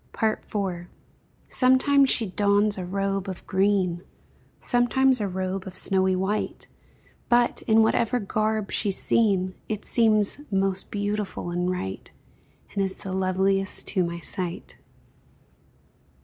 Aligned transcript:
IV. 0.19 0.87
Sometimes 1.47 2.09
she 2.09 2.25
dons 2.25 2.75
a 2.79 2.85
robe 2.87 3.29
of 3.29 3.45
green, 3.45 4.01
Sometimes 4.57 5.21
a 5.21 5.27
robe 5.27 5.67
of 5.67 5.77
snowy 5.77 6.15
white, 6.15 6.67
But, 7.29 7.61
in 7.67 7.83
whatever 7.83 8.17
garb 8.19 8.71
she's 8.71 8.97
seen, 8.97 9.53
It 9.69 9.85
seems 9.85 10.41
most 10.51 10.89
beautiful 10.89 11.51
and 11.51 11.69
right, 11.69 12.11
And 12.73 12.83
is 12.83 12.95
the 12.95 13.13
loveliest 13.13 13.87
to 13.89 14.03
my 14.03 14.19
sight. 14.21 14.79